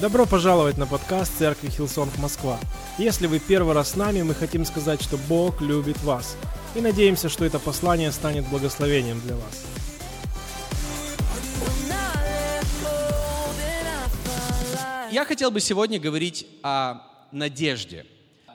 [0.00, 2.58] Добро пожаловать на подкаст Церкви Hillsong Москва.
[2.96, 6.36] Если вы первый раз с нами, мы хотим сказать, что Бог любит вас.
[6.74, 9.64] И надеемся, что это послание станет благословением для вас.
[15.12, 18.06] Я хотел бы сегодня говорить о надежде.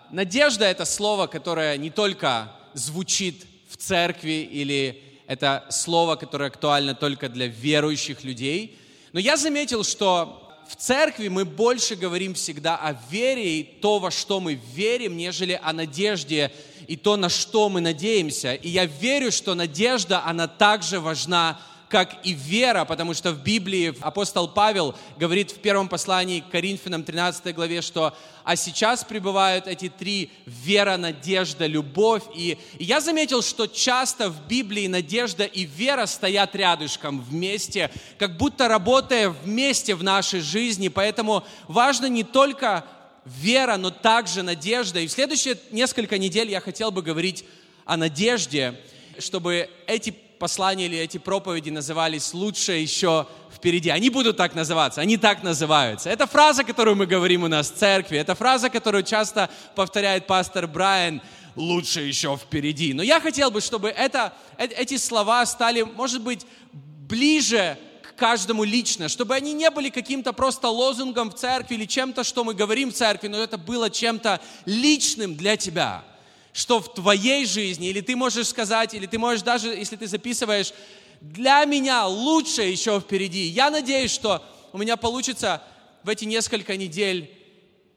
[0.09, 7.30] Надежда– это слово, которое не только звучит в церкви или это слово, которое актуально только
[7.30, 8.78] для верующих людей,
[9.12, 14.11] но я заметил, что в церкви мы больше говорим всегда о вере и то, во
[14.11, 16.52] что мы верим, нежели о надежде
[16.88, 18.54] и то, на что мы надеемся.
[18.54, 21.60] И я верю, что надежда, она также важна
[21.95, 27.05] как и вера, потому что в Библии апостол Павел говорит в первом послании к Коринфянам
[27.05, 28.13] 13 главе, что
[28.43, 32.23] «а сейчас пребывают эти три– вера, надежда, любовь».
[32.35, 38.67] И, я заметил, что часто в Библии надежда и вера стоят рядышком вместе, как будто
[38.67, 40.89] работая вместе в нашей жизни.
[40.89, 42.83] Поэтому важно не только
[43.23, 44.99] вера, но также надежда.
[44.99, 47.45] И в следующие несколько недель я хотел бы говорить
[47.85, 48.81] о надежде,
[49.17, 53.89] чтобы эти послания или эти проповеди назывались «Лучше еще впереди».
[53.89, 56.09] Они будут так называться, они так называются.
[56.09, 60.67] Это фраза, которую мы говорим у нас в церкви, это фраза, которую часто повторяет пастор
[60.67, 61.22] Брайан
[61.55, 62.94] «Лучше еще впереди».
[62.94, 67.77] Но я хотел бы, чтобы это, э, эти слова стали, может быть, ближе
[68.17, 72.53] каждому лично, чтобы они не были каким-то просто лозунгом в церкви или чем-то, что мы
[72.53, 76.03] говорим в церкви, но это было чем-то личным для тебя–
[76.56, 80.73] что в твоей жизни, или ты можешь сказать, или ты можешь даже, если ты записываешь,
[81.20, 83.48] для меня лучше еще впереди.
[83.48, 85.61] Я надеюсь, что у меня получится
[86.03, 87.30] в эти несколько недель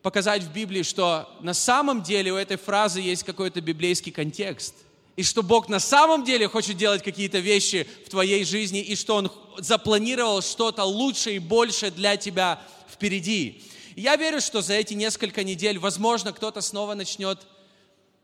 [0.02, 4.74] показать в Библии, что на самом деле у этой фразы есть какой-то библейский контекст.
[5.14, 9.14] И что Бог на самом деле хочет делать какие-то вещи в твоей жизни, и что
[9.14, 12.60] Он запланировал что-то лучше и больше для тебя
[12.92, 13.62] впереди.
[13.94, 17.38] я верю, что за эти несколько недель, возможно, кто-то снова начнет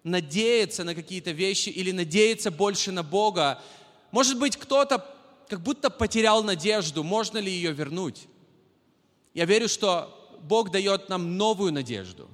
[0.04, 3.60] надеяться на какие-то вещи или надеяться больше на Бога.
[4.12, 5.04] Может быть, кто-то
[5.48, 8.28] как будто потерял надежду, можно ли ее вернуть.
[9.32, 12.28] Я верю, что Бог дает нам новую надежду.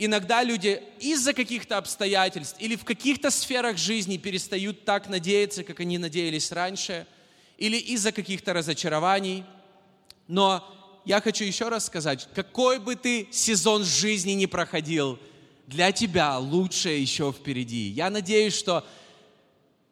[0.00, 5.98] Иногда люди из-за каких-то обстоятельств или в каких-то сферах жизни перестают так надеяться, как они
[5.98, 7.06] надеялись раньше,
[7.56, 9.44] или из-за каких-то разочарований.
[10.28, 10.62] Но
[11.04, 15.18] я хочу еще раз сказать, какой бы ты сезон жизни не проходил–
[15.68, 17.88] для тебя лучшее еще впереди.
[17.90, 18.86] Я надеюсь, что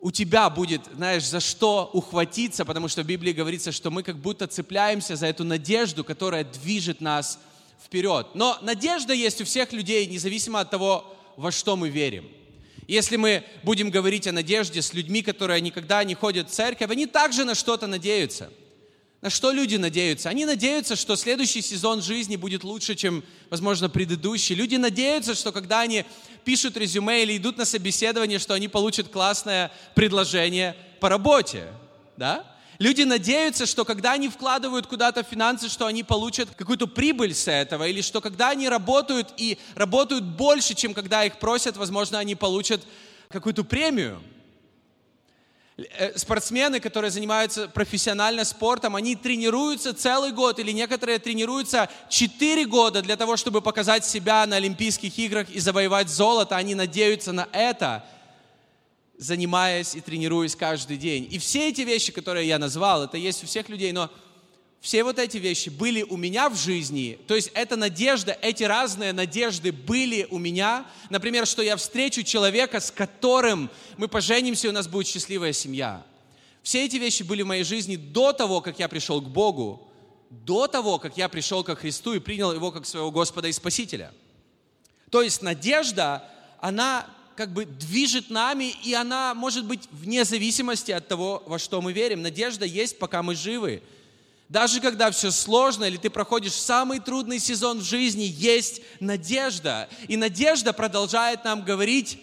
[0.01, 4.17] у тебя будет, знаешь, за что ухватиться, потому что в Библии говорится, что мы как
[4.17, 7.39] будто цепляемся за эту надежду, которая движет нас
[7.85, 8.29] вперед.
[8.33, 12.27] Но надежда есть у всех людей, независимо от того, во что мы верим.
[12.89, 17.05] Если мы будем говорить о надежде с людьми, которые никогда не ходят в церковь, они
[17.05, 18.51] также на что-то надеются–
[19.27, 20.29] на что люди надеются?
[20.29, 24.55] Они надеются, что следующий сезон жизни будет лучше, чем, возможно, предыдущий.
[24.55, 26.05] Люди надеются, что когда они
[26.45, 31.67] пишут резюме или идут на собеседование, что они получат классное предложение по работе.
[32.17, 32.47] Да?
[32.79, 37.89] Люди надеются, что когда они вкладывают куда-то финансы, что они получат какую-то прибыль с этого,
[37.89, 42.81] или что когда они работают и работают больше, чем когда их просят, возможно, они получат
[43.29, 44.23] какую-то премию.
[45.79, 53.03] Э, спортсмены, которые занимаются профессионально спортом, они тренируются целый год или некоторые тренируются 4 года
[53.03, 56.57] для того, чтобы показать себя на Олимпийских играх и завоевать золото.
[56.57, 58.07] Они надеются на это,
[59.19, 61.29] занимаясь и тренируясь каждый день.
[61.31, 64.11] И все эти вещи, которые я назвал, это есть у всех людей, но
[64.87, 69.13] все вот эти вещи были у меня в жизни, то есть эта надежда, эти разные
[69.13, 70.87] надежды были у меня.
[71.11, 76.07] Например, что я встречу человека, с которым мы поженимся, и у нас будет счастливая семья.
[76.63, 79.91] Все эти вещи были в моей жизни до того, как я пришел к Богу,
[80.31, 84.15] до того, как я пришел ко Христу и принял Его как своего Господа и Спасителя.
[85.11, 86.31] То есть надежда,
[86.61, 91.83] она как бы движет нами, и она может быть вне зависимости от того, во что
[91.83, 92.23] мы верим.
[92.23, 93.83] Надежда есть, пока мы живы.
[94.49, 99.89] Даже когда все сложно, или ты проходишь самый трудный сезон в жизни, есть надежда.
[100.07, 102.19] И надежда продолжает нам говорить,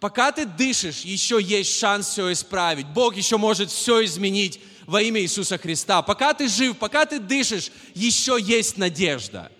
[0.00, 2.86] пока ты дышишь, еще есть шанс все исправить.
[2.86, 6.00] Бог еще может все изменить во имя Иисуса Христа.
[6.00, 9.52] Пока ты жив, пока ты дышишь, еще есть надежда.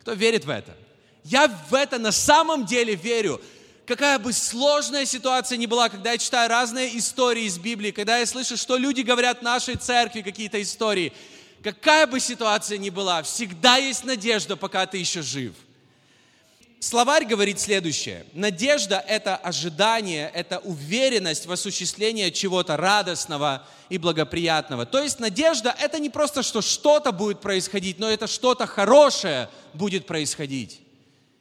[0.00, 0.76] Кто верит в это?
[1.24, 3.40] Я в это на самом деле верю
[3.86, 8.26] какая бы сложная ситуация ни была, когда я читаю разные истории из Библии, когда я
[8.26, 11.12] слышу, что люди говорят в нашей церкви, какие-то истории,
[11.62, 15.54] какая бы ситуация ни была, всегда есть надежда, пока ты еще жив.
[16.80, 18.26] словарь говорит следующее.
[18.32, 24.84] Надежда– это ожидание, это уверенность в осуществлении чего-то радостного и благоприятного.
[24.84, 30.06] То есть надежда– это не просто, что что-то будет происходить, но это что-то хорошее будет
[30.06, 30.80] происходить.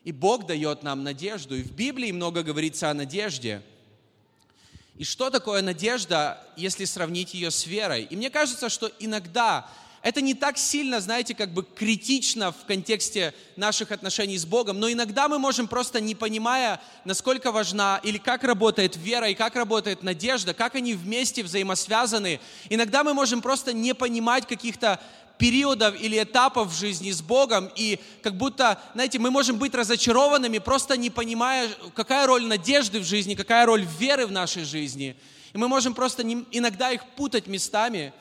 [0.04, 1.56] И Бог дает нам надежду.
[1.56, 3.62] И в Библии много говорится о надежде.
[4.98, 8.04] И что такое надежда, если сравнить ее с верой?
[8.04, 9.68] И мне кажется, что иногда
[10.02, 14.92] это не так сильно, знаете, как бы критично в контексте наших отношений с Богом, но
[14.92, 20.02] иногда мы можем просто не понимая, насколько важна или как работает вера и как работает
[20.02, 22.40] надежда, как они вместе взаимосвязаны,
[22.70, 25.00] иногда мы можем просто не понимать каких-то
[25.38, 30.60] периодов или этапов в жизни с Богом, и как будто, знаете, мы можем быть разочарованными,
[30.60, 35.16] просто не понимая, какая роль надежды в жизни, какая роль веры в нашей жизни.
[35.54, 38.14] И мы можем просто не, иногда их путать местами.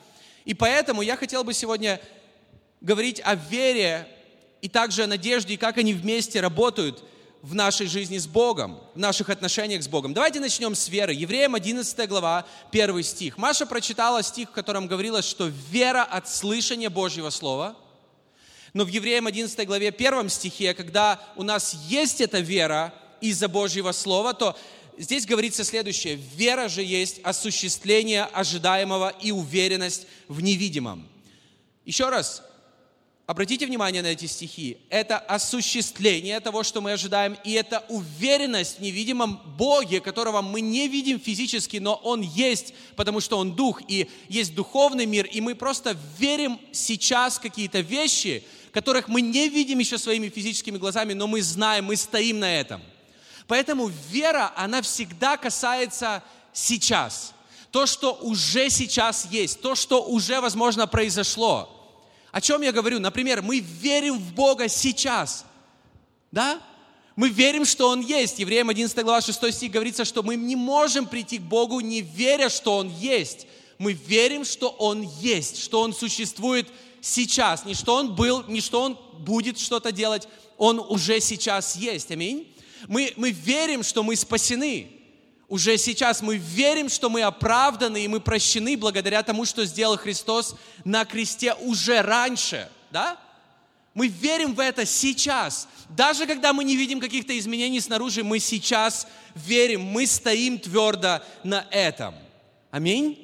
[0.45, 2.01] И поэтому я хотел бы сегодня
[2.81, 4.07] говорить о вере
[4.61, 7.03] и также о надежде, и как они вместе работают
[7.41, 10.13] в нашей жизни с Богом, в наших отношениях с Богом.
[10.13, 11.13] Давайте начнем с веры.
[11.13, 13.37] Евреям 11 глава, 1 стих.
[13.37, 17.75] Маша прочитала стих, в котором говорилось, что вера от слышания Божьего Слова.
[18.73, 23.91] Но в Евреям 11 главе, 1 стихе, когда у нас есть эта вера из-за Божьего
[23.91, 24.55] Слова, то
[24.97, 26.19] здесь говорится следующее.
[26.35, 31.07] Вера же есть осуществление ожидаемого и уверенность в невидимом.
[31.85, 32.43] Еще раз,
[33.31, 34.77] Обратите внимание на эти стихи.
[34.89, 40.89] Это осуществление того, что мы ожидаем, и это уверенность в невидимом Боге, которого мы не
[40.89, 45.55] видим физически, но Он есть, потому что Он Дух, и есть духовный мир, и мы
[45.55, 48.43] просто верим сейчас какие-то вещи,
[48.73, 52.81] которых мы не видим еще своими физическими глазами, но мы знаем, мы стоим на этом.
[53.51, 57.33] Поэтому вера, она всегда касается сейчас.
[57.69, 61.77] То, что уже сейчас есть, то, что уже, возможно, произошло–
[62.31, 62.99] о чем я говорю?
[62.99, 65.45] Например, мы верим в Бога сейчас.
[66.31, 66.61] Да?
[67.17, 68.39] Мы верим, что Он есть.
[68.39, 72.49] Евреям 11 глава 6 стих говорится, что мы не можем прийти к Богу, не веря,
[72.49, 73.47] что Он есть.
[73.77, 76.67] Мы верим, что Он есть, что Он существует
[77.01, 77.65] сейчас.
[77.65, 80.29] Не что Он был, не что Он будет что-то делать.
[80.57, 82.11] Он уже сейчас есть.
[82.11, 82.50] Аминь.
[82.87, 85.01] Мы, мы верим, что мы спасены
[85.51, 90.55] уже сейчас мы верим, что мы оправданы и мы прощены благодаря тому, что сделал Христос
[90.85, 93.17] на кресте уже раньше, да?
[93.93, 95.67] Мы верим в это сейчас.
[95.89, 99.05] Даже когда мы не видим каких-то изменений снаружи, мы сейчас
[99.35, 102.15] верим, мы стоим твердо на этом.
[102.71, 103.19] Аминь.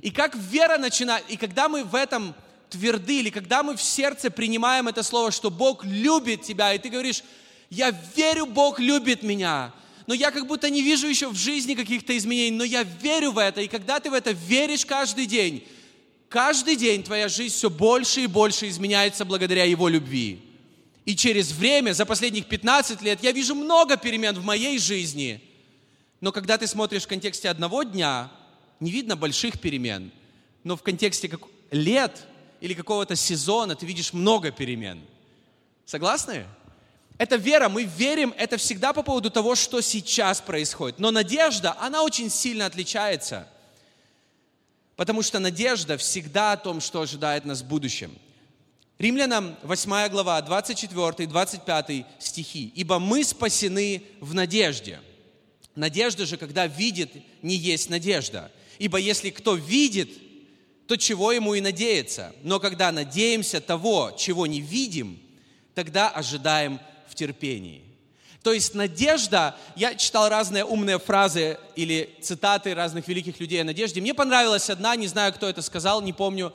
[0.00, 2.34] И как вера начинает, и когда мы в этом
[2.68, 6.88] тверды, или когда мы в сердце принимаем это слово, что Бог любит тебя, и ты
[6.88, 7.22] говоришь,
[7.70, 9.72] я верю, Бог любит меня,
[10.06, 13.38] но я как будто не вижу еще в жизни каких-то изменений, но я верю в
[13.38, 15.64] это, и когда ты в это веришь каждый день,
[16.28, 20.42] каждый день твоя жизнь все больше и больше изменяется благодаря Его любви.
[21.06, 25.40] И через время, за последних 15 лет, я вижу много перемен в моей жизни.
[26.20, 28.30] Но когда ты смотришь в контексте одного дня,
[28.80, 30.10] не видно больших перемен.
[30.64, 31.40] Но в контексте как...
[31.70, 32.26] лет
[32.60, 35.00] или какого-то сезона ты видишь много перемен.
[35.86, 36.46] Согласны?
[37.20, 40.98] Это вера, мы верим, это всегда по поводу того, что сейчас происходит.
[40.98, 43.46] Но надежда, она очень сильно отличается.
[44.96, 48.16] Потому что надежда всегда о том, что ожидает нас в будущем.
[48.98, 52.72] Римлянам 8 глава, 24 25 стихи.
[52.74, 54.98] «Ибо мы спасены в надежде».
[55.74, 57.12] Надежда же, когда видит,
[57.42, 58.50] не есть надежда.
[58.78, 60.08] Ибо если кто видит,
[60.86, 62.34] то чего ему и надеяться.
[62.42, 65.20] Но когда надеемся того, чего не видим,
[65.74, 66.80] тогда ожидаем
[67.20, 67.82] терпении.
[68.42, 74.00] То есть надежда, я читал разные умные фразы или цитаты разных великих людей о надежде.
[74.00, 76.52] Мне понравилась одна, не знаю, кто это сказал, не помню,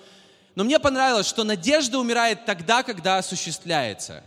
[0.55, 4.23] но мне понравилось, что надежда умирает тогда, когда осуществляется.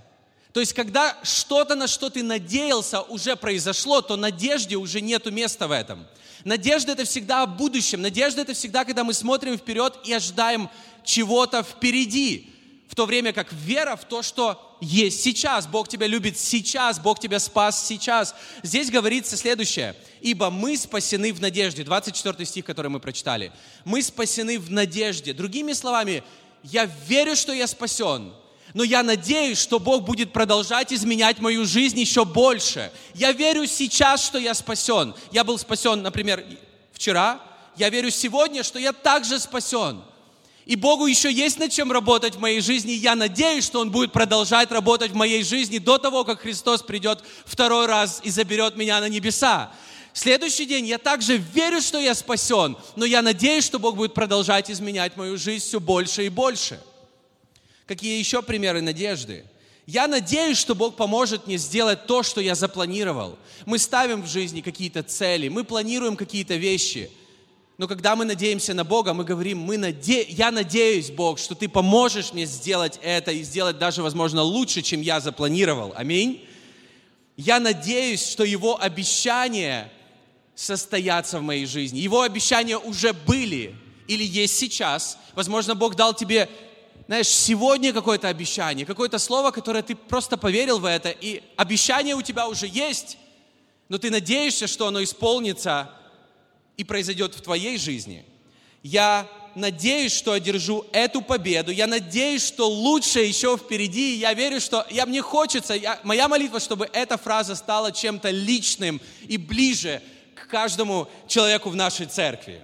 [0.52, 5.66] То есть, когда что-то, на что ты надеялся, уже произошло, то надежде уже нету места
[5.66, 6.07] в этом.
[6.45, 8.02] Надежда– это всегда о будущем.
[8.02, 10.71] Надежда– это всегда, когда мы смотрим вперед и ожидаем
[11.04, 12.52] чего-то впереди
[12.88, 15.66] в то время как вера в то, что есть сейчас.
[15.66, 18.35] Бог тебя любит сейчас, Бог тебя спас сейчас.
[18.62, 19.95] Здесь говорится следующее.
[20.21, 21.85] «Ибо мы спасены в надежде».
[21.85, 23.52] 24 стих, который мы прочитали.
[23.85, 25.35] Мы спасены в надежде.
[25.35, 26.25] Другими словами,
[26.62, 28.33] я верю, что я спасен,
[28.73, 32.90] но я надеюсь, что Бог будет продолжать изменять мою жизнь еще больше.
[33.14, 35.14] Я верю сейчас, что я спасен.
[35.30, 36.45] Я был спасен, например,
[36.92, 37.40] вчера.
[37.76, 40.02] Я верю сегодня, что я также спасен.
[40.68, 42.92] И Богу еще есть над чем работать в моей жизни.
[42.92, 47.25] Я надеюсь, что Он будет продолжать работать в моей жизни до того, как Христос придет
[47.46, 49.72] второй раз и заберет меня на небеса.
[50.12, 54.70] Следующий день я также верю, что я спасен, но я надеюсь, что Бог будет продолжать
[54.70, 56.78] изменять мою жизнь все больше и больше.
[57.87, 59.46] Какие еще примеры надежды?
[59.87, 63.38] Я надеюсь, что Бог поможет мне сделать то, что я запланировал.
[63.64, 67.10] Мы ставим в жизни какие-то цели, мы планируем какие-то вещи.
[67.78, 70.25] Но когда мы надеемся на Бога, мы говорим, мы наде...
[70.25, 75.00] я надеюсь, Бог, что Ты поможешь мне сделать это и сделать даже, возможно, лучше, чем
[75.00, 75.94] я запланировал.
[75.97, 76.44] Аминь.
[77.37, 79.92] Я надеюсь, что Его обещания
[80.56, 82.00] состоятся в моей жизни.
[82.00, 83.76] Его обещания уже были
[84.08, 85.16] или есть сейчас.
[85.37, 86.49] Возможно, Бог дал тебе
[87.06, 92.20] знаешь, сегодня какое-то обещание, какое-то слово, которое ты просто поверил в это, и обещание у
[92.20, 93.16] тебя уже есть,
[93.88, 95.90] но ты надеешься, что оно исполнится
[96.78, 98.25] и произойдет в твоей жизни.
[98.82, 101.73] Я надеюсь, что одержу эту победу.
[101.73, 104.14] Я надеюсь, что лучшее еще впереди.
[104.14, 109.00] Я верю, что я, мне хочется, я, моя молитва, чтобы эта фраза стала чем-то личным
[109.26, 110.00] и ближе
[110.35, 112.62] к каждому человеку в нашей церкви.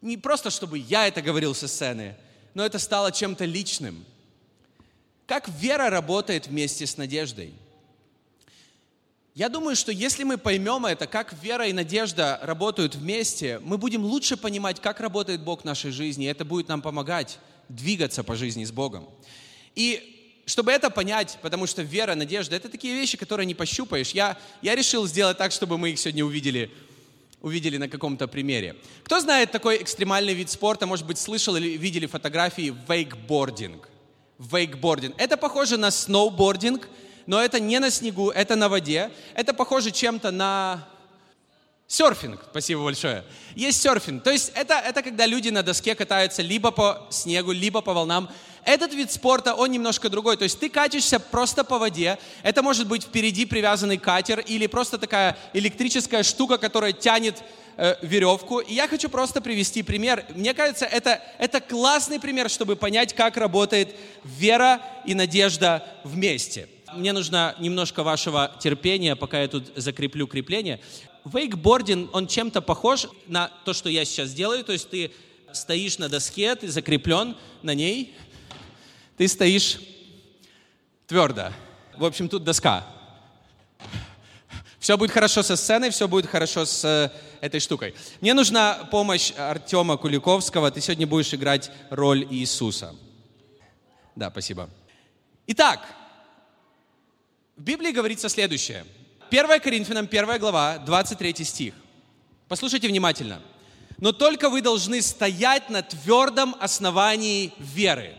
[0.00, 2.16] Не просто, чтобы я это говорил со сцены,
[2.54, 4.04] но это стало чем-то личным.
[5.26, 7.52] Как вера работает вместе с надеждой?
[9.38, 14.04] Я думаю, что если мы поймем это, как вера и надежда работают вместе, мы будем
[14.04, 18.34] лучше понимать, как работает Бог в нашей жизни, и это будет нам помогать двигаться по
[18.34, 19.08] жизни с Богом.
[19.76, 24.36] И чтобы это понять, потому что вера, надежда, это такие вещи, которые не пощупаешь, я,
[24.60, 26.72] я решил сделать так, чтобы мы их сегодня увидели
[27.40, 28.74] увидели на каком-то примере.
[29.04, 33.88] Кто знает такой экстремальный вид спорта, может быть, слышал или видели фотографии вейкбординг?
[34.40, 35.14] Вейкбординг.
[35.16, 36.88] Это похоже на сноубординг,
[37.28, 39.10] но это не на снегу, это на воде.
[39.34, 40.88] Это похоже чем-то на
[41.86, 42.40] серфинг.
[42.50, 43.22] Спасибо большое.
[43.54, 44.22] Есть серфинг.
[44.22, 48.30] То есть это, это когда люди на доске катаются либо по снегу, либо по волнам.
[48.64, 50.38] Этот вид спорта, он немножко другой.
[50.38, 52.18] То есть ты катишься просто по воде.
[52.42, 57.42] Это может быть впереди привязанный катер или просто такая электрическая штука, которая тянет
[57.76, 58.60] э, веревку.
[58.60, 60.24] И я хочу просто привести пример.
[60.34, 63.94] Мне кажется, это, это классный пример, чтобы понять, как работает
[64.24, 66.70] вера и надежда вместе.
[66.94, 70.80] Мне нужно немножко вашего терпения, пока я тут закреплю крепление.
[71.24, 74.64] Вейкбординг, он чем-то похож на то, что я сейчас делаю.
[74.64, 75.12] То есть ты
[75.52, 78.14] стоишь на доске, ты закреплен на ней,
[79.16, 79.78] ты стоишь
[81.06, 81.52] твердо.
[81.96, 82.86] В общем, тут доска.
[84.78, 87.94] Все будет хорошо со сценой, все будет хорошо с э, этой штукой.
[88.20, 90.70] Мне нужна помощь Артема Куликовского.
[90.70, 92.94] Ты сегодня будешь играть роль Иисуса.
[94.14, 94.70] Да, спасибо.
[95.48, 95.80] Итак,
[97.58, 98.84] в Библии говорится следующее.
[99.30, 101.74] 1 Коринфянам 1 глава, 23 стих.
[102.46, 103.42] Послушайте внимательно.
[103.98, 108.14] «Но только вы должны стоять на твердом основании веры».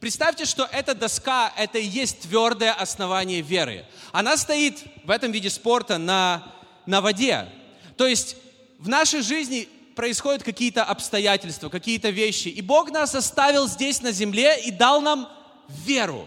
[0.00, 3.84] Представьте, что эта доска– это и есть твердое основание веры.
[4.12, 6.42] Она стоит в этом виде спорта на,
[6.86, 7.50] на воде.
[7.98, 8.36] То есть
[8.78, 12.48] в нашей жизни происходят какие-то обстоятельства, какие-то вещи.
[12.48, 15.28] И Бог нас оставил здесь на земле и дал нам
[15.68, 16.26] веру.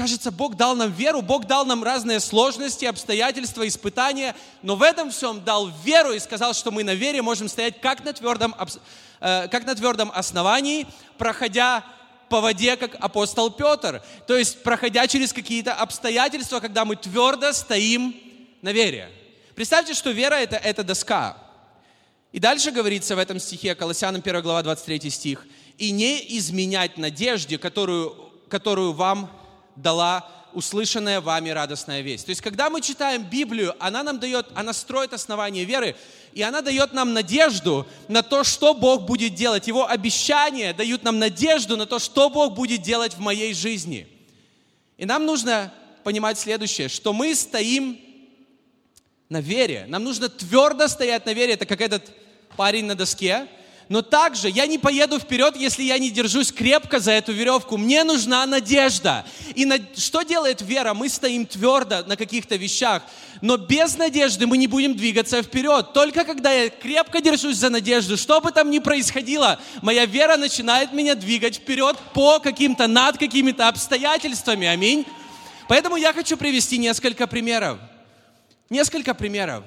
[0.00, 5.10] Кажется, Бог дал нам веру, Бог дал нам разные сложности, обстоятельства, испытания, но в этом
[5.10, 8.54] всем дал веру и сказал, что мы на вере можем стоять как на твердом,
[9.20, 10.86] э, как на твердом основании,
[11.18, 11.84] проходя
[12.30, 14.02] по воде, как апостол Петр.
[14.26, 18.16] То есть, проходя через какие-то обстоятельства, когда мы твердо стоим
[18.62, 19.10] на вере.
[19.54, 21.36] Представьте, что вера это,– это доска.
[22.32, 27.58] И дальше говорится в этом стихе, Колоссянам 1 глава 23 стих, «И не изменять надежде,
[27.58, 29.30] которую, которую вам
[29.76, 32.26] дала услышанная вами радостная весть.
[32.26, 35.96] То есть, когда мы читаем Библию, она нам дает, она строит основание веры,
[36.32, 39.66] и она дает нам надежду на то, что Бог будет делать.
[39.66, 44.08] Его обещания дают нам надежду на то, что Бог будет делать в моей жизни.
[44.96, 45.72] И нам нужно
[46.04, 47.98] понимать следующее, что мы стоим
[49.28, 49.86] на вере.
[49.88, 51.54] Нам нужно твердо стоять на вере.
[51.54, 52.10] Это как этот
[52.56, 53.46] парень на доске,
[53.90, 57.76] но также я не поеду вперед, если я не держусь крепко за эту веревку.
[57.76, 59.26] Мне нужна надежда.
[59.56, 59.78] И на...
[59.96, 60.94] что делает вера?
[60.94, 63.02] Мы стоим твердо на каких-то вещах,
[63.40, 65.92] но без надежды мы не будем двигаться вперед.
[65.92, 70.92] Только когда я крепко держусь за надежду, что бы там ни происходило, моя вера начинает
[70.92, 74.68] меня двигать вперед по каким-то, над какими-то обстоятельствами.
[74.68, 75.04] Аминь.
[75.66, 77.80] Поэтому я хочу привести несколько примеров.
[78.70, 79.64] Несколько примеров.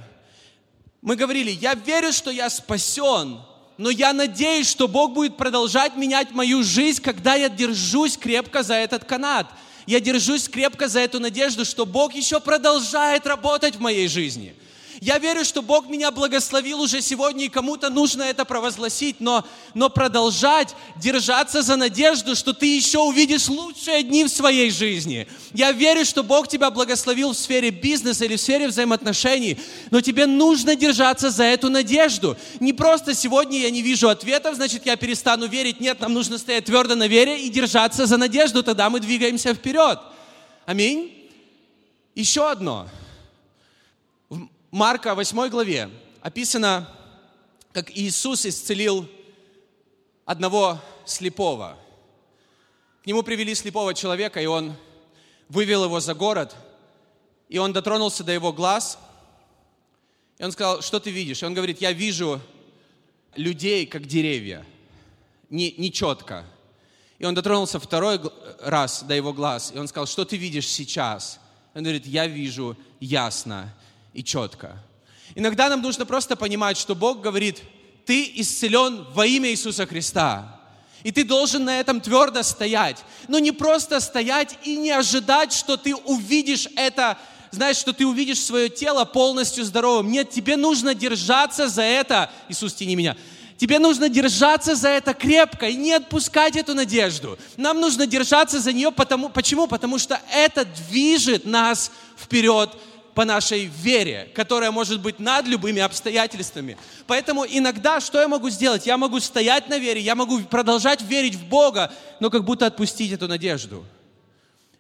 [1.02, 3.42] Мы говорили, я верю, что я спасен,
[3.78, 8.76] но я надеюсь, что Бог будет продолжать менять мою жизнь, когда я держусь крепко за
[8.76, 9.48] этот канат.
[9.86, 14.56] Я держусь крепко за эту надежду, что Бог еще продолжает работать в моей жизни.
[15.04, 19.90] Я верю, что Бог меня благословил уже сегодня, и кому-то нужно это провозгласить, но, но
[19.90, 25.28] продолжать держаться за надежду, что ты еще увидишь лучшие дни в своей жизни.
[25.52, 29.60] Я верю, что Бог тебя благословил в сфере бизнеса или в сфере взаимоотношений,
[29.92, 32.38] но тебе нужно держаться за эту надежду.
[32.62, 35.82] Не просто сегодня я не вижу ответов, значит я перестану верить.
[35.82, 40.00] Нет, нам нужно стоять твердо на вере и держаться за надежду, тогда мы двигаемся вперед.
[40.66, 41.12] Аминь.
[42.16, 42.88] Еще одно.
[44.74, 45.88] Марка 8 главе
[46.20, 46.90] описано,
[47.74, 49.08] как Иисус исцелил
[50.26, 51.78] одного слепого.
[53.04, 54.76] К нему привели слепого человека, и он
[55.48, 56.56] вывел его за город,
[57.50, 58.98] и он дотронулся до его глаз,
[60.40, 61.44] и он сказал, что ты видишь?
[61.44, 62.42] И он говорит, я вижу
[63.36, 64.66] людей, как деревья,
[65.52, 66.46] не, не четко.
[67.20, 68.20] И он дотронулся второй
[68.60, 71.40] раз до его глаз, и он сказал, что ты видишь сейчас?
[71.76, 73.72] Он говорит, я вижу ясно
[74.14, 74.78] и четко.
[75.36, 77.62] Иногда нам нужно просто понимать, что Бог говорит,
[78.06, 80.60] ты исцелен во имя Иисуса Христа.
[81.04, 83.04] И ты должен на этом твердо стоять.
[83.28, 87.18] Но не просто стоять и не ожидать, что ты увидишь это,
[87.52, 90.12] знаешь, что ты увидишь свое тело полностью здоровым.
[90.12, 92.32] Нет, тебе нужно держаться за это.
[92.48, 93.18] Иисус, тяни меня.
[93.58, 97.38] Тебе нужно держаться за это крепко и не отпускать эту надежду.
[97.58, 99.68] Нам нужно держаться за нее, потому, почему?
[99.68, 102.70] Потому что это движет нас вперед
[103.14, 106.78] по нашей вере, которая может быть над любыми обстоятельствами.
[107.06, 108.86] Поэтому иногда что я могу сделать?
[108.86, 113.12] Я могу стоять на вере, я могу продолжать верить в Бога, но как будто отпустить
[113.12, 113.86] эту надежду.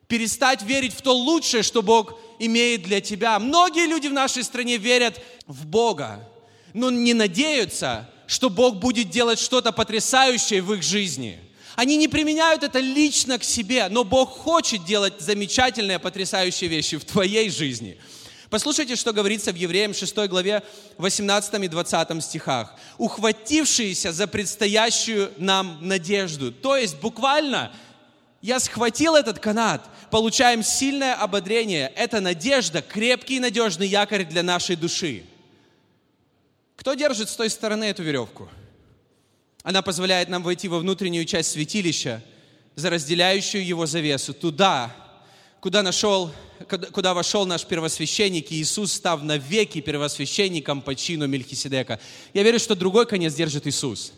[0.07, 3.37] Перестать верить в то лучшее, что Бог имеет для тебя.
[3.39, 6.27] Многие люди в нашей стране верят в Бога,
[6.73, 11.39] но не надеются, что Бог будет делать что-то потрясающее в их жизни.
[11.75, 17.05] Они не применяют это лично к себе, но Бог хочет делать замечательные, потрясающие вещи в
[17.05, 17.99] твоей жизни–
[18.53, 20.61] Послушайте, что говорится в Евреям 6 главе
[20.99, 22.75] 18 и 20 стихах.
[22.99, 26.51] «Ухватившиеся за предстоящую нам надежду».
[26.51, 27.73] То есть буквально
[28.43, 31.91] я схватил этот канат, получаем сильное ободрение.
[31.95, 35.23] Это надежда, крепкий и надежный якорь для нашей души.
[36.75, 38.49] Кто держит с той стороны эту веревку?
[39.63, 42.21] Она позволяет нам войти во внутреннюю часть святилища,
[42.75, 44.95] за разделяющую его завесу, туда,
[45.63, 46.29] куда нашел
[46.91, 51.99] куда вошел наш первосвященник Иисус, став навеки первосвященником по чину Мельхиседека.
[52.33, 54.11] Я верю, что другой конец держит Иисус.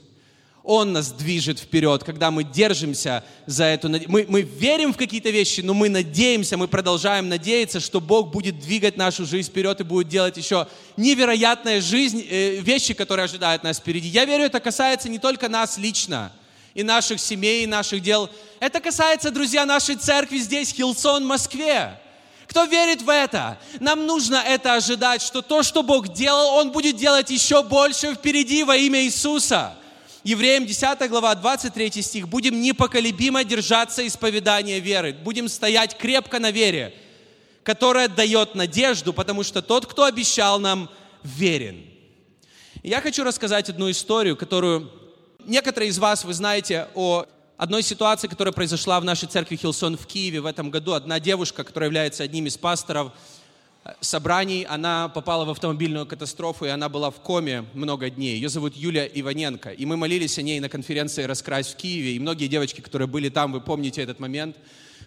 [0.63, 3.89] Он нас движет вперед, когда мы держимся за эту...
[3.89, 8.59] Мы, мы верим в какие-то вещи, но мы надеемся, мы продолжаем надеяться, что Бог будет
[8.59, 10.67] двигать нашу жизнь вперед и будет делать еще
[10.97, 14.07] невероятные жизнь, э, вещи, которые ожидают нас впереди.
[14.07, 16.31] Я верю, это касается не только нас лично,
[16.75, 18.29] и наших семей, и наших дел.
[18.59, 21.99] Это касается, друзья, нашей церкви здесь, Хилсон, Москве.
[22.47, 23.57] Кто верит в это?
[23.79, 28.63] Нам нужно это ожидать, что то, что Бог делал, Он будет делать еще больше впереди
[28.63, 29.75] во имя Иисуса.
[30.23, 32.27] Евреям 10 глава, 23 стих.
[32.27, 36.93] «Будем непоколебимо держаться исповедания веры, будем стоять крепко на вере,
[37.63, 40.89] которая дает надежду, потому что тот, кто обещал нам,
[41.23, 41.85] верен».
[42.83, 44.91] Я хочу рассказать одну историю, которую
[45.45, 47.25] некоторые из вас, вы знаете о
[47.57, 50.93] одной ситуации, которая произошла в нашей церкви Хилсон в Киеве в этом году.
[50.93, 53.11] Одна девушка, которая является одним из пасторов
[53.83, 58.35] э, собраний, она попала в автомобильную катастрофу, и она была в коме много дней.
[58.35, 59.69] Ее зовут Юлия Иваненко.
[59.71, 62.13] И мы молились о ней на конференции «Раскрась» в Киеве.
[62.13, 64.57] И многие девочки, которые были там, вы помните этот момент.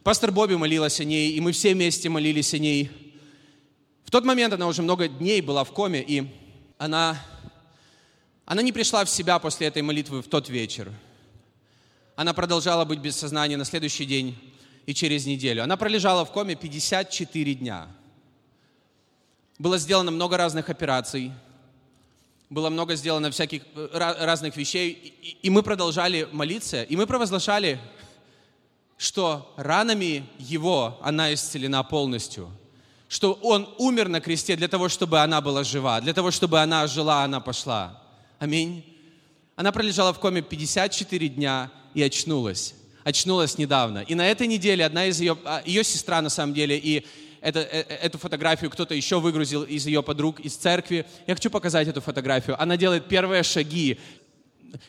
[0.03, 2.91] Пастор Бобби молилась о ней, и мы все вместе молились о ней.
[4.05, 6.27] В тот момент она уже много дней была в коме, и
[6.79, 7.19] она,
[8.49, 10.91] она не пришла в себя после этой молитвы в тот вечер.
[12.17, 14.39] Она продолжала быть без сознания на следующий день
[14.87, 15.63] и через неделю.
[15.63, 17.89] Она пролежала в коме 54 дня.
[19.59, 21.31] Было сделано много разных операций,
[22.49, 24.93] было много сделано всяких э, разных вещей,
[25.43, 27.79] и мы продолжали молиться, и мы провозглашали,
[28.97, 32.51] что ранами Его она исцелена полностью,
[33.09, 36.87] что Он умер на кресте для того, чтобы она была жива, для того, чтобы она
[36.87, 38.08] жила, она пошла.
[38.39, 38.85] Аминь.
[39.57, 42.75] Она пролежала в коме 54 дня, и очнулась.
[43.05, 43.99] Очнулась недавно.
[43.99, 47.05] И на этой неделе одна из ее, а, ее сестра на самом деле, и
[47.41, 51.07] это, э, э, эту фотографию кто-то еще выгрузил из ее подруг из церкви.
[51.27, 52.61] Я хочу показать эту фотографию.
[52.61, 53.99] Она делает первые шаги.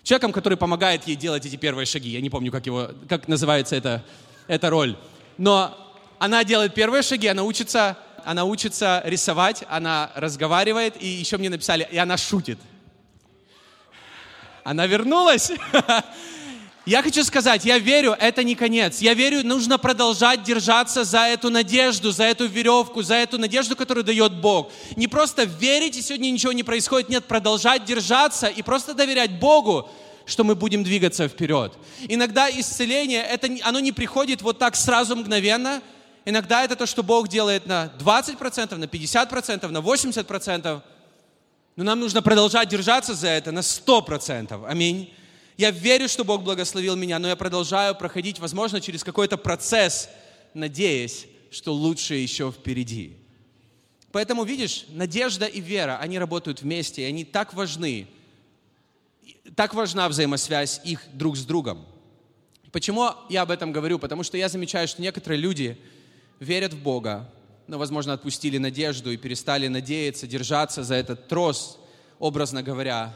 [0.04, 2.10] Человеком, который помогает ей делать эти первые шаги.
[2.10, 4.04] Я не помню, как, его, как называется эта,
[4.48, 4.98] эта роль.
[5.38, 5.76] Но
[6.20, 11.88] она делает первые шаги, она учится, она учится рисовать, она разговаривает, и еще мне написали,
[11.90, 12.60] и она шутит.
[14.70, 15.52] Она вернулась.
[16.86, 19.00] Я хочу сказать, я верю, это не конец.
[19.00, 24.04] Я верю, нужно продолжать держаться за эту надежду, за эту веревку, за эту надежду, которую
[24.04, 24.72] дает Бог.
[24.96, 27.10] Не просто верить, и сегодня ничего не происходит.
[27.10, 29.90] Нет, продолжать держаться и просто доверять Богу,
[30.26, 31.74] что мы будем двигаться вперед.
[32.08, 35.82] Иногда исцеление, это, оно не приходит вот так сразу мгновенно.
[36.26, 40.82] Иногда это то, что Бог делает на 20%, на 50%, на 80%.
[41.80, 44.68] Но нам нужно продолжать держаться за это на 100%.
[44.68, 45.14] Аминь.
[45.56, 50.10] Я верю, что Бог благословил меня, но я продолжаю проходить, возможно, через какой-то процесс,
[50.54, 53.16] надеясь что лучшее еще впереди.
[54.12, 58.08] Поэтому, видишь, надежда и вера, они работают вместе, и они так важны,
[59.56, 61.86] так важна взаимосвязь их друг с другом.
[62.74, 64.00] Почему я об этом говорю?
[64.00, 65.80] Потому что я замечаю, что некоторые люди
[66.42, 67.32] верят в Бога,
[67.70, 71.78] но, возможно, отпустили надежду и перестали надеяться, держаться за этот трос,
[72.18, 73.16] образно говоря.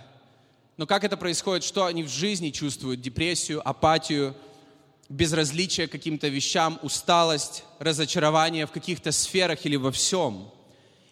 [0.77, 1.63] Но как это происходит?
[1.63, 3.01] Что они в жизни чувствуют?
[3.01, 4.35] Депрессию, апатию,
[5.09, 10.49] безразличие к каким-то вещам, усталость, разочарование в каких-то сферах или во всем–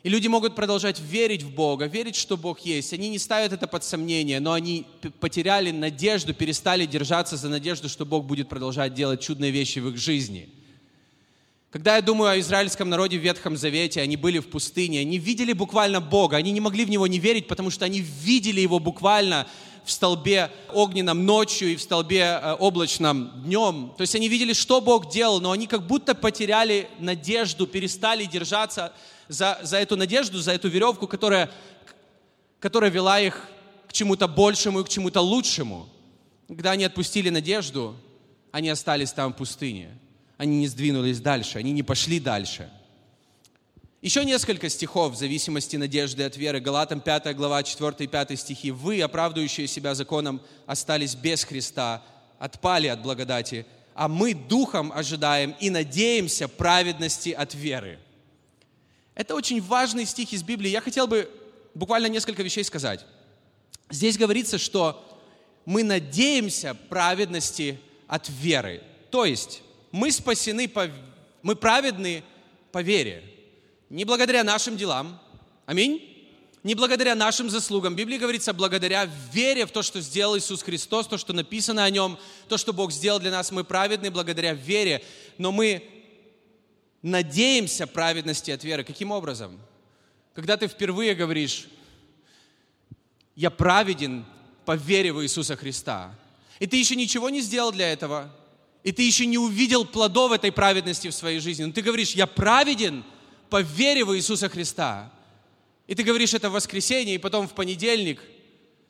[0.03, 2.91] и люди могут продолжать верить в Бога, верить, что Бог есть.
[2.91, 4.87] Они не ставят это под сомнение, но они
[5.19, 9.97] потеряли надежду, перестали держаться за надежду, что Бог будет продолжать делать чудные вещи в их
[9.97, 10.49] жизни.
[11.71, 15.53] Когда я думаю о израильском народе в Ветхом Завете, они были в пустыне, они видели
[15.53, 19.47] буквально Бога, они не могли в Него не верить, потому что они видели Его буквально
[19.85, 23.93] в столбе огненном ночью и в столбе э, облачном днем.
[23.95, 28.91] То есть они видели, что Бог делал, но они как будто потеряли надежду, перестали держаться
[29.29, 31.49] за, за эту надежду, за эту веревку, которая,
[32.59, 33.47] которая вела их
[33.87, 35.87] к чему-то большему и к чему-то лучшему.
[36.49, 37.95] Когда они отпустили надежду,
[38.51, 39.97] они остались там в пустыне.
[40.41, 42.67] Они не сдвинулись дальше, они не пошли дальше.
[44.01, 46.59] Еще несколько стихов в зависимости надежды от веры.
[46.59, 48.71] Галатам 5 глава 4 и 5 стихи.
[48.71, 52.03] «Вы, оправдывающие себя законом, остались без Христа,
[52.39, 57.99] отпали от благодати, а мы духом ожидаем и надеемся праведности от веры».
[59.13, 60.69] Это очень важный стих из Библии.
[60.69, 61.29] Я хотел бы
[61.75, 63.05] буквально несколько вещей сказать.
[63.91, 65.07] Здесь говорится, что
[65.65, 68.81] мы надеемся праведности от веры.
[69.11, 70.89] То есть мы спасены, по,
[71.41, 72.23] мы праведны
[72.71, 73.23] по вере.
[73.89, 75.19] Не благодаря нашим делам.
[75.65, 76.07] Аминь.
[76.63, 77.93] Не благодаря нашим заслугам.
[77.93, 81.89] В Библии говорится, благодаря вере в то, что сделал Иисус Христос, то, что написано о
[81.89, 85.03] Нем, то, что Бог сделал для нас, мы праведны благодаря вере.
[85.39, 85.83] Но мы
[87.01, 88.83] надеемся праведности от веры.
[88.83, 89.59] Каким образом?
[90.35, 91.67] Когда ты впервые говоришь,
[93.35, 94.25] я праведен
[94.65, 96.13] по вере в Иисуса Христа,
[96.59, 98.31] и ты еще ничего не сделал для этого,
[98.83, 102.27] и ты еще не увидел плодов этой праведности в своей жизни, но ты говоришь, я
[102.27, 103.03] праведен
[103.49, 105.11] по вере в Иисуса Христа,
[105.87, 108.21] и ты говоришь это в воскресенье, и потом в понедельник–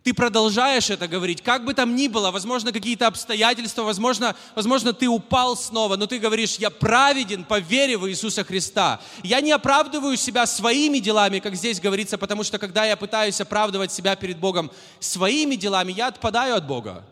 [0.03, 5.07] ты продолжаешь это говорить, как бы там ни было, возможно, какие-то обстоятельства, возможно, возможно, ты
[5.07, 8.99] упал снова, но ты говоришь, я праведен по вере в Иисуса Христа.
[9.21, 13.91] Я не оправдываю себя своими делами, как здесь говорится, потому что когда я пытаюсь оправдывать
[13.91, 17.05] себя перед Богом своими делами, я отпадаю от Бога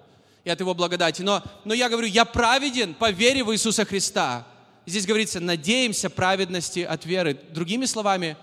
[0.49, 1.21] и от Его благодати.
[1.21, 4.45] Но, но я говорю, я праведен по вере в Иисуса Христа.
[4.85, 7.39] Здесь говорится, надеемся праведности от веры.
[7.51, 8.35] Другими словами,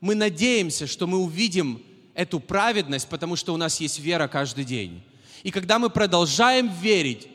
[0.00, 1.82] мы надеемся, что мы увидим
[2.14, 5.02] эту праведность, потому что у нас есть вера каждый день.
[5.42, 7.28] И когда мы продолжаем верить,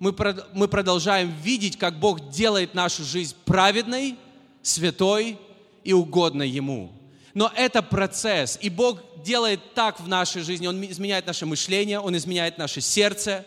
[0.00, 0.14] мы,
[0.52, 4.16] мы продолжаем видеть, как Бог делает нашу жизнь праведной,
[4.62, 5.38] святой
[5.84, 6.90] и угодной Ему.
[7.34, 12.16] Но это процесс, и Бог делает так в нашей жизни, Он изменяет наше мышление, Он
[12.16, 13.44] изменяет наше сердце.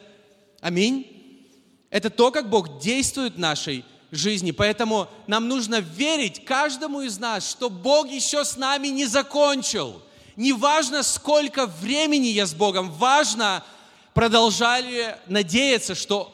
[0.63, 1.05] Аминь.
[1.91, 4.49] Это то, как Бог действует в нашей жизни.
[4.49, 10.01] Поэтому нам нужно верить каждому из нас, что Бог еще с нами не закончил–
[10.35, 13.63] не важно, сколько времени я с Богом, важно,
[14.13, 16.31] продолжали надеяться, что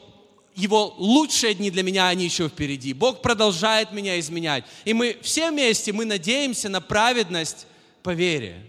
[0.54, 2.92] его лучшие дни для меня, они еще впереди.
[2.92, 4.64] Бог продолжает меня изменять.
[4.84, 7.66] И мы все вместе, мы надеемся на праведность
[8.02, 8.66] по вере.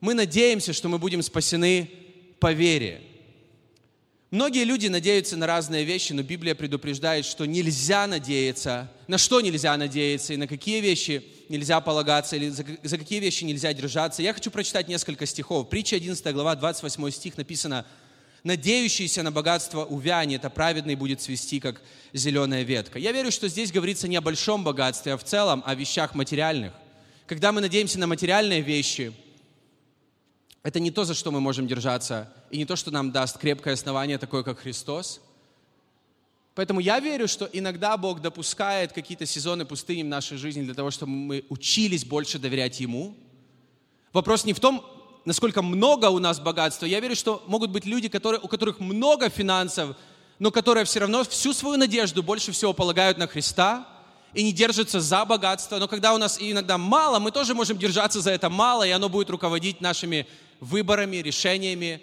[0.00, 1.90] Мы надеемся, что мы будем спасены
[2.38, 3.02] по вере.
[4.32, 9.76] Многие люди надеются на разные вещи, но Библия предупреждает, что нельзя надеяться, на что нельзя
[9.76, 14.22] надеяться и на какие вещи нельзя полагаться, или за, за какие вещи нельзя держаться.
[14.22, 15.68] Я хочу прочитать несколько стихов.
[15.68, 17.84] Притча 11 глава, 28 стих написано,
[18.42, 21.82] «Надеющийся на богатство увянет, а праведный будет свести, как
[22.14, 22.98] зеленая ветка».
[22.98, 26.72] Я верю, что здесь говорится не о большом богатстве, а в целом о вещах материальных.
[27.26, 29.12] Когда мы надеемся на материальные вещи–
[30.62, 33.74] это не то, за что мы можем держаться, и не то, что нам даст крепкое
[33.74, 35.20] основание, такое как Христос.
[36.54, 40.90] Поэтому я верю, что иногда Бог допускает какие-то сезоны пустыни в нашей жизни для того,
[40.90, 43.16] чтобы мы учились больше доверять Ему.
[44.12, 44.84] Вопрос не в том,
[45.24, 46.86] насколько много у нас богатства.
[46.86, 49.96] Я верю, что могут быть люди, которые, у которых много финансов,
[50.38, 53.88] но которые все равно всю свою надежду больше всего полагают на Христа
[54.34, 55.78] и не держатся за богатство.
[55.78, 59.08] Но когда у нас иногда мало, мы тоже можем держаться за это мало, и оно
[59.08, 60.26] будет руководить нашими
[60.62, 62.00] выборами, решениями,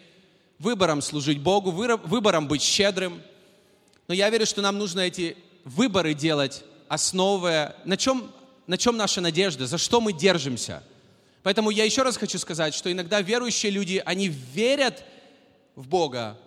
[0.60, 3.22] выбором служить Богу, выбором быть щедрым.
[4.10, 8.30] Но я верю, что нам нужно эти выборы делать, основывая, на чем,
[8.67, 10.84] на чем наша надежда, за что мы держимся.
[11.41, 15.06] Поэтому я еще раз хочу сказать, что иногда верующие люди, они верят
[15.76, 16.38] в Бога,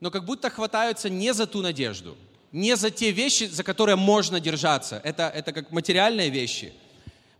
[0.00, 2.16] но как будто хватаются не за ту надежду.
[2.52, 5.00] не за те вещи, за которые можно держаться.
[5.02, 6.72] Это, это как материальные вещи.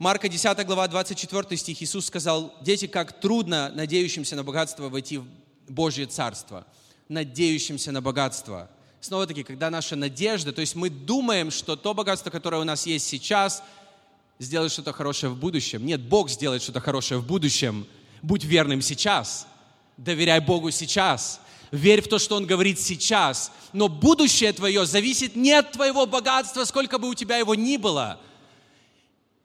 [0.04, 5.26] Марка 10 глава 24 стих Иисус сказал, дети, как трудно надеющимся на богатство войти в
[5.66, 6.66] Божье Царство.
[7.08, 8.68] Надеющимся на богатство.
[9.00, 13.06] Снова-таки, когда наша надежда, то есть мы думаем, что то богатство, которое у нас есть
[13.06, 13.62] сейчас,
[14.38, 15.86] сделает что-то хорошее в будущем.
[15.86, 17.86] Нет, Бог сделает что-то хорошее в будущем.
[18.20, 19.46] Будь верным сейчас.
[19.96, 21.40] Доверяй Богу сейчас
[21.70, 23.52] верь в то, что Он говорит сейчас.
[23.72, 28.20] Но будущее твое зависит не от твоего богатства, сколько бы у тебя его ни было.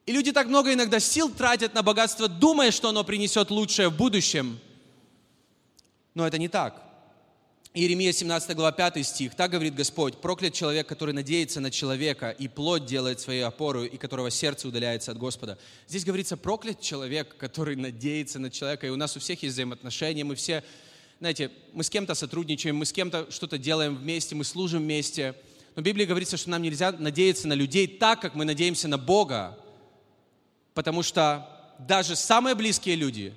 [0.09, 3.95] И люди так много иногда сил тратят на богатство, думая, что оно принесет лучшее в
[3.95, 4.59] будущем.
[6.15, 6.81] Но это не так.
[7.75, 9.35] Иеремия 17 глава 5 стих.
[9.35, 13.97] Так говорит Господь, проклят человек, который надеется на человека и плоть делает своей опорой, и
[13.97, 15.59] которого сердце удаляется от Господа.
[15.87, 18.87] Здесь говорится, проклят человек, который надеется на человека.
[18.87, 20.63] И у нас у всех есть взаимоотношения, мы все
[21.19, 25.35] знаете, мы с кем-то сотрудничаем, мы с кем-то что-то делаем вместе, мы служим вместе.
[25.75, 28.97] Но в Библии говорится, что нам нельзя надеяться на людей так, как мы надеемся на
[28.97, 29.55] Бога.
[30.73, 31.47] Потому что
[31.79, 33.33] даже самые близкие люди,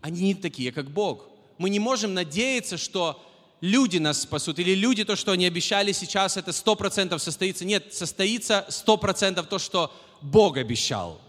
[0.00, 1.28] они не такие, как Бог.
[1.58, 3.22] Мы не можем надеяться, что
[3.60, 7.64] люди нас спасут, или люди, то, что они обещали сейчас, это сто процентов состоится.
[7.64, 11.20] Нет, состоится сто процентов то, что Бог обещал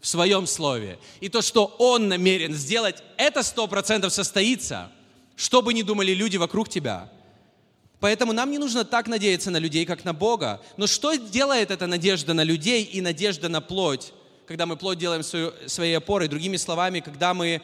[0.00, 0.98] в своем слове.
[1.20, 4.90] И то, что Он намерен сделать, это сто процентов состоится
[5.36, 7.10] что бы ни думали люди вокруг тебя.
[8.00, 10.60] Поэтому нам не нужно так надеяться на людей, как на Бога.
[10.76, 14.12] Но что делает эта надежда на людей и надежда на плоть,
[14.46, 16.28] когда мы плоть делаем свою, своей опорой?
[16.28, 17.62] Другими словами, когда мы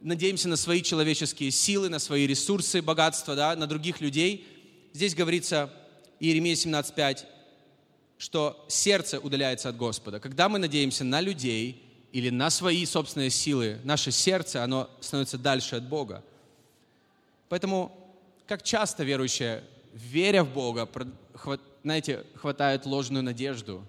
[0.00, 4.46] надеемся на свои человеческие силы, на свои ресурсы, богатства, да, на других людей.
[4.92, 5.72] Здесь говорится,
[6.20, 7.24] Иеремия 17.5,
[8.18, 10.20] что сердце удаляется от Господа.
[10.20, 15.76] Когда мы надеемся на людей или на свои собственные силы, наше сердце, оно становится дальше
[15.76, 16.22] от Бога.
[17.48, 17.90] Поэтому,
[18.46, 19.64] как часто верующие,
[19.94, 20.88] веря в Бога,
[21.82, 23.84] знаете, хватает ложную надежду.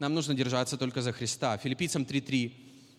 [0.00, 1.58] Нам нужно держаться только за Христа.
[1.58, 2.52] Филиппийцам 3.3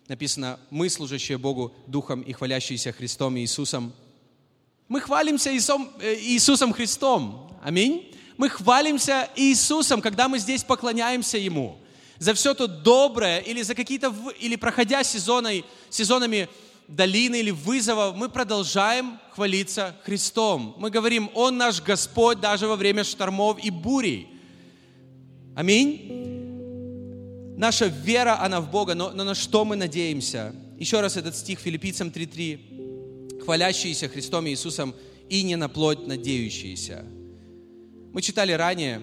[0.07, 3.91] написано, мы, служащие Богу Духом и хвалящиеся Христом Иисусом,
[4.87, 7.49] мы хвалимся Иисусом, э, Иисусом Христом.
[7.63, 8.13] Аминь.
[8.37, 11.79] Мы хвалимся Иисусом, когда мы здесь поклоняемся Ему.
[12.19, 16.49] За все то доброе или за какие-то, или проходя сезоной, сезонами
[16.87, 20.75] долины или вызовов, мы продолжаем хвалиться Христом.
[20.77, 24.27] Мы говорим, Он наш Господь даже во время штормов и бурей.
[25.55, 26.40] Аминь.
[27.61, 30.51] Наша вера, она в Бога, но, но на что мы надеемся?
[30.79, 33.43] Еще раз этот стих Филиппийцам 3.3.
[33.43, 34.95] Хвалящиеся Христом Иисусом
[35.29, 37.05] и не на плоть надеющиеся.
[38.13, 38.99] Мы читали ранее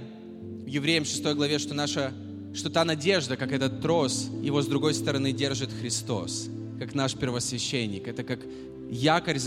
[0.64, 2.12] в Евреям 6 главе, что наша
[2.52, 6.48] что та надежда, как этот трос, его с другой стороны держит Христос
[6.80, 8.08] как наш первосвященник.
[8.08, 8.40] Это как
[8.90, 9.38] якорь,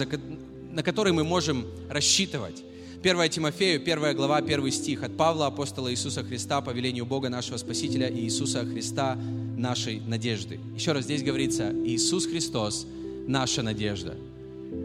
[0.71, 2.63] на который мы можем рассчитывать.
[3.03, 7.57] 1 Тимофею, 1 глава, 1 стих от Павла, апостола Иисуса Христа, по велению Бога нашего
[7.57, 9.17] Спасителя и Иисуса Христа,
[9.57, 10.59] нашей надежды.
[10.75, 12.85] Еще раз здесь говорится, Иисус Христос–
[13.27, 14.15] наша надежда.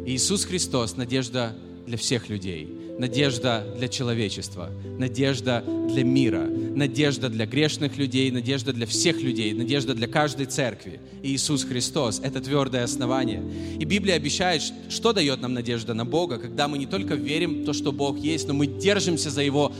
[0.06, 1.54] Иисус Христос– надежда
[1.86, 8.86] для всех людей надежда для человечества, надежда для мира, надежда для грешных людей, надежда для
[8.86, 11.00] всех людей, надежда для каждой церкви.
[11.22, 13.42] И Иисус Христос– это твердое основание.
[13.78, 17.64] И Библия обещает, что дает нам надежда на Бога, когда мы не только верим в
[17.66, 19.72] то, что Бог есть, но мы держимся за Его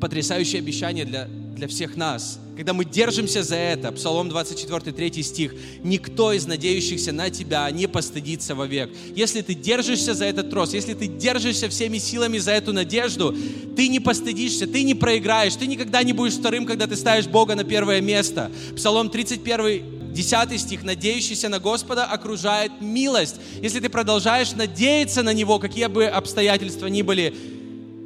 [0.00, 1.28] потрясающее обещание для,
[1.60, 2.38] для всех нас.
[2.56, 7.86] Когда мы держимся за это, Псалом 24, 3 стих, «Никто из надеющихся на Тебя не
[7.86, 8.90] постыдится вовек».
[9.14, 13.36] Если ты держишься за этот трос, если ты держишься всеми силами за эту надежду,
[13.76, 17.54] ты не постыдишься, ты не проиграешь, ты никогда не будешь вторым, когда ты ставишь Бога
[17.54, 18.50] на первое место.
[18.74, 23.36] Псалом 31, 10 стих, «Надеющийся на Господа окружает милость».
[23.60, 27.34] Если ты продолжаешь надеяться на Него, какие бы обстоятельства ни были,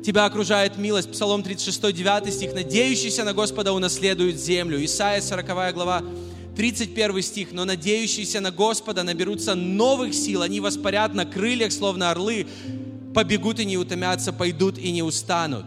[0.05, 1.11] тебя окружает милость.
[1.11, 2.55] Псалом 36, 9 стих.
[2.55, 4.85] «Надеющийся на Господа унаследует землю».
[4.85, 6.03] Исайя 40 глава,
[6.57, 7.53] 31 стих.
[7.53, 12.47] «Но надеющиеся на Господа наберутся новых сил, они воспарят на крыльях, словно орлы,
[13.14, 15.64] побегут и не утомятся, пойдут и не устанут».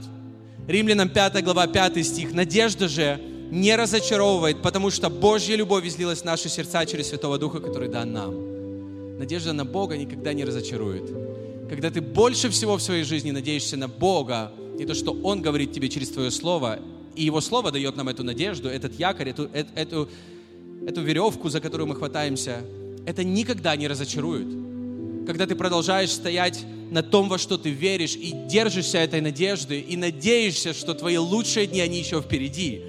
[0.68, 2.34] Римлянам 5 глава, 5 стих.
[2.34, 3.20] «Надежда же
[3.50, 8.14] не разочаровывает, потому что Божья любовь излилась в наши сердца через Святого Духа, который дан
[8.14, 9.18] нам».
[9.18, 11.37] Надежда на Бога никогда не разочарует
[11.70, 15.74] когда ты больше всего в своей жизни надеешься на Бога и то, что Он говорит
[15.74, 16.80] тебе через Твое Слово,
[17.16, 20.10] и Его Слово дает нам эту надежду, этот якорь, эту, эту, эту,
[20.88, 22.62] эту веревку, за которую мы хватаемся,
[23.06, 24.48] это никогда не разочарует.
[25.26, 29.98] Когда ты продолжаешь стоять на том, во что ты веришь, и держишься этой надежды, и
[29.98, 32.82] надеешься, что твои лучшие дни, они еще впереди.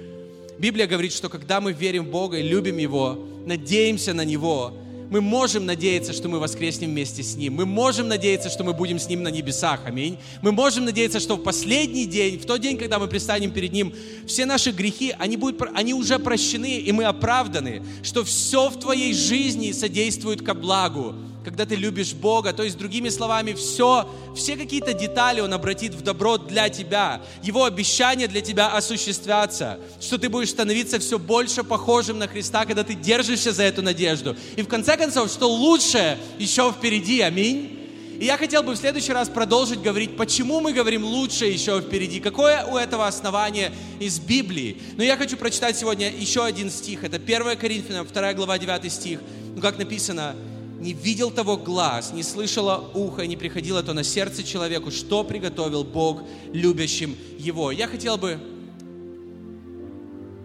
[0.57, 4.73] Библия говорит, что когда мы верим в Бога и любим Его, надеемся на Него,
[5.09, 7.55] мы можем надеяться, что мы воскреснем вместе с Ним.
[7.55, 9.81] Мы можем надеяться, что мы будем с Ним на небесах.
[9.85, 10.17] Аминь.
[10.41, 13.93] Мы можем надеяться, что в последний день, в тот день, когда мы пристанем перед Ним,
[14.27, 19.13] все наши грехи, они, будут, они уже прощены, и мы оправданы, что все в твоей
[19.13, 21.15] жизни содействует ко благу
[21.49, 26.01] когда ты любишь Бога, то есть, другими словами, все, все какие-то детали Он обратит в
[26.01, 27.21] добро для тебя.
[27.41, 32.83] Его обещания для тебя осуществятся, что ты будешь становиться все больше похожим на Христа, когда
[32.83, 34.35] ты держишься за эту надежду.
[34.57, 37.21] И в конце концов, что лучшее еще впереди.
[37.21, 37.77] Аминь.
[38.19, 42.19] И я хотел бы в следующий раз продолжить говорить, почему мы говорим лучше еще впереди,
[42.19, 44.77] какое у этого основание из Библии.
[44.97, 49.21] Но я хочу прочитать сегодня еще один стих, это 1 Коринфянам, 2 глава, 9 стих.
[49.55, 50.35] Ну, как написано,
[50.79, 55.83] не видел того глаз, не слышало ухо, не приходило то на сердце человеку, что приготовил
[55.83, 57.71] Бог любящим его.
[57.71, 58.39] Я хотел бы,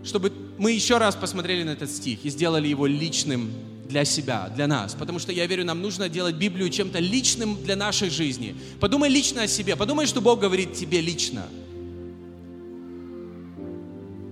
[0.02, 3.50] чтобы мы еще раз посмотрели на этот стих и сделали его личным
[3.88, 4.94] для себя, для нас.
[4.94, 8.56] Потому что я верю, нам нужно делать Библию чем-то личным для нашей жизни.
[8.80, 9.76] Подумай лично о себе.
[9.76, 11.46] Подумай, что Бог говорит тебе лично.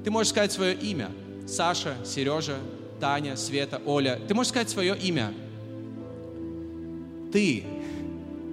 [0.04, 1.10] Ты можешь сказать свое имя.
[1.46, 2.58] Саша, Сережа,
[2.98, 4.20] Таня, Света, Оля.
[4.26, 5.32] Ты можешь сказать свое имя
[7.32, 7.64] ты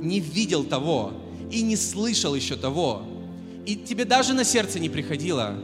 [0.01, 1.13] не видел того
[1.51, 3.03] и не слышал еще того,
[3.65, 5.55] и тебе даже на сердце не приходило,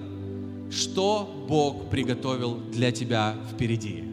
[0.70, 4.04] что Бог приготовил для тебя впереди.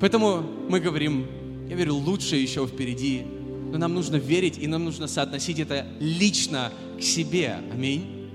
[0.00, 1.26] Поэтому мы говорим,
[1.68, 3.22] я верю, лучше еще впереди,
[3.70, 7.58] но нам нужно верить, и нам нужно соотносить это лично к себе.
[7.72, 8.30] Аминь.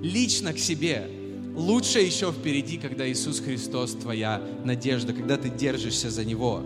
[0.00, 1.10] Лично к себе.
[1.54, 6.62] Лучше еще впереди, когда Иисус Христос твоя надежда, когда ты держишься за Него.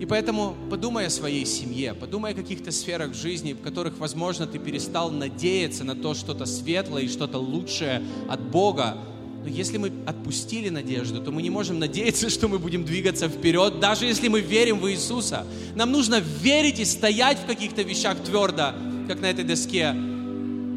[0.00, 4.58] И поэтому подумай о своей семье, подумай о каких-то сферах жизни, в которых, возможно, ты
[4.58, 8.96] перестал надеяться на то что-то светлое и что-то лучшее от Бога.
[9.42, 13.80] Но если мы отпустили надежду, то мы не можем надеяться, что мы будем двигаться вперед,
[13.80, 15.44] даже если мы верим в Иисуса.
[15.74, 18.74] Нам нужно верить и стоять в каких-то вещах твердо,
[19.08, 19.94] как на этой доске,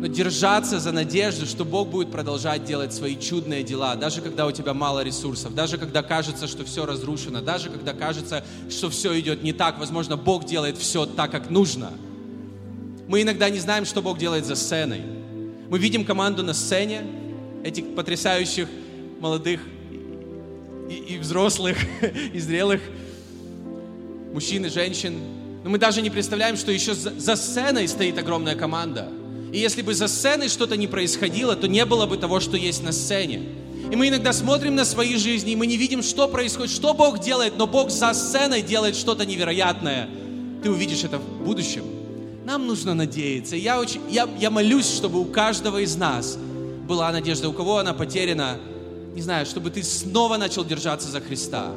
[0.02, 4.52] но держаться за надежду, что Бог будет продолжать делать свои чудные дела, даже когда у
[4.52, 9.44] тебя мало ресурсов, даже когда кажется, что все разрушено, даже когда кажется, что все идет
[9.44, 11.92] не так, возможно, Бог делает все так, как нужно.
[13.08, 15.04] Мы иногда не знаем, что Бог делает за сценой.
[15.70, 17.04] Мы видим команду на сцене,
[17.64, 18.68] этих потрясающих
[19.20, 19.62] молодых
[20.90, 21.78] и, и взрослых,
[22.34, 22.82] и зрелых
[24.34, 25.14] мужчин и женщин,
[25.64, 29.08] но мы даже не представляем, что еще за, за сценой стоит огромная команда–
[29.52, 32.84] и если бы за сценой что-то не происходило, то не было бы того, что есть
[32.84, 33.42] на сцене.
[33.92, 37.20] И мы иногда смотрим на свои жизни, и мы не видим, что происходит, что Бог
[37.20, 40.08] делает, но Бог за сценой делает что-то невероятное.
[40.64, 41.84] Ты увидишь это в будущем.
[42.46, 43.56] Нам нужно надеяться.
[43.58, 46.38] Я, очень, я, я молюсь, чтобы у каждого из нас
[46.88, 47.50] была надежда.
[47.50, 48.58] У кого она потеряна,
[49.14, 51.72] не знаю, чтобы ты снова начал держаться за Христа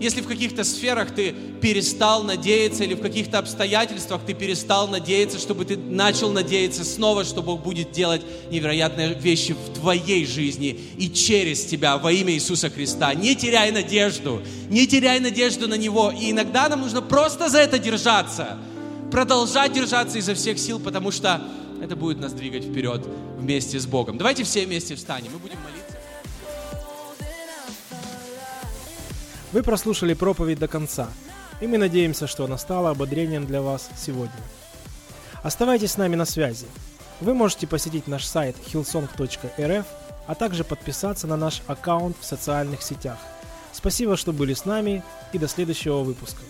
[0.00, 5.66] если в каких-то сферах ты перестал надеяться или в каких-то обстоятельствах ты перестал надеяться, чтобы
[5.66, 11.66] ты начал надеяться снова, что Бог будет делать невероятные вещи в твоей жизни и через
[11.66, 13.12] тебя во имя Иисуса Христа.
[13.12, 16.10] Не теряй надежду, не теряй надежду на Него.
[16.10, 18.58] И иногда нам нужно просто за это держаться,
[19.12, 21.42] продолжать держаться изо всех сил, потому что
[21.82, 23.06] это будет нас двигать вперед
[23.38, 24.16] вместе с Богом.
[24.16, 25.89] Давайте все вместе встанем, мы будем молиться.
[29.52, 31.08] Вы прослушали проповедь до конца,
[31.60, 34.30] и мы надеемся, что она стала ободрением для вас сегодня.
[35.42, 36.66] Оставайтесь с нами на связи.
[37.20, 39.84] Вы можете посетить наш сайт hillsong.rf,
[40.26, 43.18] а также подписаться на наш аккаунт в социальных сетях.
[43.72, 46.42] Спасибо, что были с нами, и до следующего выпуска.